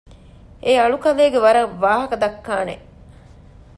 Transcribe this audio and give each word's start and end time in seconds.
އެ 0.63 0.71
އަޅުކަލޭގެ 0.81 1.39
ވަރަށް 1.45 1.73
ވާހަކަ 1.83 2.15
ދައްކާނެ 2.21 2.75